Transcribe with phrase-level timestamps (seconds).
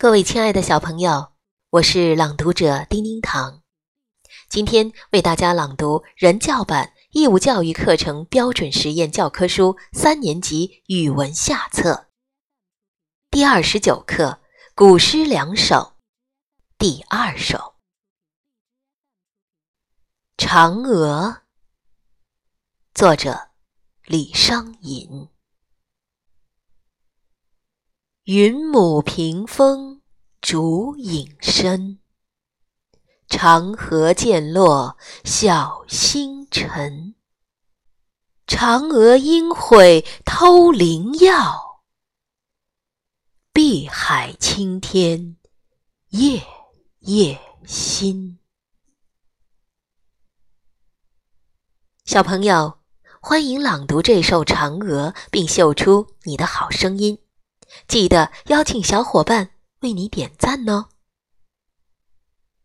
[0.00, 1.32] 各位亲爱的小朋友，
[1.70, 3.64] 我是朗读者丁丁糖，
[4.48, 12.06] 今天为大家朗读人教版义务教育课程标准实验教科书三年级语文下册
[13.28, 14.38] 第二十九课
[14.76, 15.74] 《古诗两首》
[16.78, 17.74] 第二首
[20.46, 21.38] 《嫦娥》，
[22.94, 23.48] 作者
[24.04, 25.28] 李商隐。
[28.22, 29.97] 云母屏风
[30.40, 31.98] 烛影深，
[33.28, 37.14] 长河渐落晓星沉。
[38.46, 41.82] 嫦娥应悔偷灵药，
[43.52, 45.36] 碧海青天
[46.10, 46.42] 夜
[47.00, 48.38] 夜心。
[52.04, 52.78] 小朋友，
[53.20, 57.18] 欢迎朗读这首《嫦娥》，并秀出你的好声音。
[57.86, 59.50] 记得邀请小伙伴
[59.80, 60.86] 为你点赞哦。